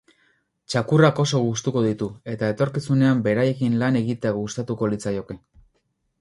Txakurrak 0.73 1.19
oso 1.23 1.41
gustuko 1.47 1.83
ditu 1.87 2.07
eta 2.33 2.49
etorkizunean 2.53 3.21
beraiekin 3.29 3.77
lan 3.83 4.01
egitea 4.01 4.33
gustatuko 4.41 4.91
litzaioke. 4.95 5.39